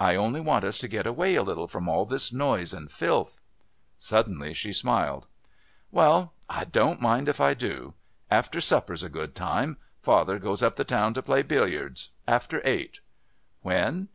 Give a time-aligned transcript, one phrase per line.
[0.00, 3.40] "I only want us to get away a little from all this noise and filth."
[3.96, 5.26] Suddenly she smiled.
[5.92, 7.94] "Well, I don't mind if I do.
[8.32, 9.76] After supper's a good time.
[10.02, 12.10] Father goes up the town to play billiards.
[12.26, 12.98] After eight."
[13.62, 14.08] "When?"